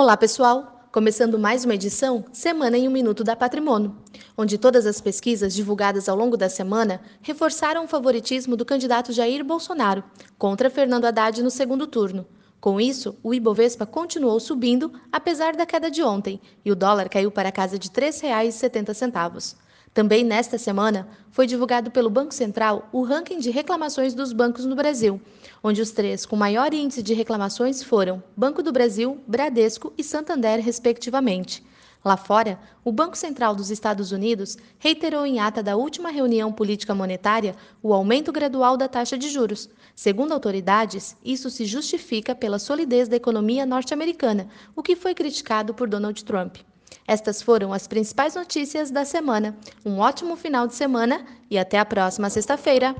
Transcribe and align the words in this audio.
Olá, 0.00 0.16
pessoal! 0.16 0.88
Começando 0.92 1.40
mais 1.40 1.64
uma 1.64 1.74
edição 1.74 2.24
Semana 2.32 2.78
em 2.78 2.86
um 2.86 2.90
Minuto 2.92 3.24
da 3.24 3.34
Patrimônio, 3.34 3.96
onde 4.36 4.56
todas 4.56 4.86
as 4.86 5.00
pesquisas 5.00 5.52
divulgadas 5.52 6.08
ao 6.08 6.16
longo 6.16 6.36
da 6.36 6.48
semana 6.48 7.00
reforçaram 7.20 7.84
o 7.84 7.88
favoritismo 7.88 8.56
do 8.56 8.64
candidato 8.64 9.12
Jair 9.12 9.44
Bolsonaro 9.44 10.04
contra 10.38 10.70
Fernando 10.70 11.06
Haddad 11.06 11.42
no 11.42 11.50
segundo 11.50 11.84
turno. 11.84 12.24
Com 12.60 12.80
isso, 12.80 13.18
o 13.24 13.34
Ibovespa 13.34 13.84
continuou 13.86 14.38
subindo, 14.38 14.92
apesar 15.10 15.56
da 15.56 15.66
queda 15.66 15.90
de 15.90 16.00
ontem, 16.00 16.40
e 16.64 16.70
o 16.70 16.76
dólar 16.76 17.08
caiu 17.08 17.32
para 17.32 17.48
a 17.48 17.52
casa 17.52 17.76
de 17.76 17.88
R$ 17.88 17.94
3,70. 18.12 19.56
Também 19.98 20.22
nesta 20.22 20.56
semana, 20.58 21.08
foi 21.28 21.44
divulgado 21.44 21.90
pelo 21.90 22.08
Banco 22.08 22.32
Central 22.32 22.88
o 22.92 23.02
ranking 23.02 23.40
de 23.40 23.50
reclamações 23.50 24.14
dos 24.14 24.32
bancos 24.32 24.64
no 24.64 24.76
Brasil, 24.76 25.20
onde 25.60 25.82
os 25.82 25.90
três 25.90 26.24
com 26.24 26.36
maior 26.36 26.72
índice 26.72 27.02
de 27.02 27.14
reclamações 27.14 27.82
foram 27.82 28.22
Banco 28.36 28.62
do 28.62 28.70
Brasil, 28.70 29.20
Bradesco 29.26 29.92
e 29.98 30.04
Santander, 30.04 30.60
respectivamente. 30.64 31.66
Lá 32.04 32.16
fora, 32.16 32.60
o 32.84 32.92
Banco 32.92 33.18
Central 33.18 33.56
dos 33.56 33.70
Estados 33.72 34.12
Unidos 34.12 34.56
reiterou 34.78 35.26
em 35.26 35.40
ata 35.40 35.64
da 35.64 35.74
última 35.74 36.10
reunião 36.10 36.52
política 36.52 36.94
monetária 36.94 37.56
o 37.82 37.92
aumento 37.92 38.30
gradual 38.30 38.76
da 38.76 38.86
taxa 38.86 39.18
de 39.18 39.28
juros. 39.28 39.68
Segundo 39.96 40.30
autoridades, 40.30 41.16
isso 41.24 41.50
se 41.50 41.64
justifica 41.64 42.36
pela 42.36 42.60
solidez 42.60 43.08
da 43.08 43.16
economia 43.16 43.66
norte-americana, 43.66 44.46
o 44.76 44.82
que 44.82 44.94
foi 44.94 45.12
criticado 45.12 45.74
por 45.74 45.88
Donald 45.88 46.24
Trump. 46.24 46.58
Estas 47.08 47.40
foram 47.40 47.72
as 47.72 47.88
principais 47.88 48.34
notícias 48.34 48.90
da 48.90 49.02
semana. 49.02 49.56
Um 49.82 49.98
ótimo 49.98 50.36
final 50.36 50.66
de 50.66 50.74
semana 50.74 51.24
e 51.50 51.58
até 51.58 51.78
a 51.78 51.84
próxima 51.84 52.28
sexta-feira. 52.28 52.94